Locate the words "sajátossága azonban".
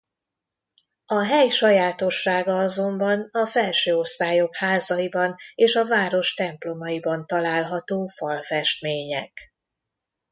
1.49-3.27